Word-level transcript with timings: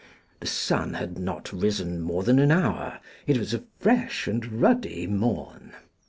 The 0.39 0.47
sun 0.47 0.95
had 0.95 1.19
not 1.19 1.53
risen 1.53 2.01
more 2.01 2.23
than 2.23 2.39
an 2.39 2.51
hour; 2.51 2.99
it 3.27 3.37
was 3.37 3.53
a 3.53 3.65
fresh 3.79 4.25
and 4.27 4.59
ruddy 4.59 5.05
morn. 5.05 5.73